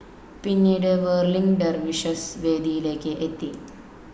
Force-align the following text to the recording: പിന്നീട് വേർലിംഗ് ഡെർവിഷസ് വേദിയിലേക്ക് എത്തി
പിന്നീട് 0.43 0.87
വേർലിംഗ് 1.03 1.59
ഡെർവിഷസ് 1.59 2.39
വേദിയിലേക്ക് 2.39 3.13
എത്തി 3.27 3.51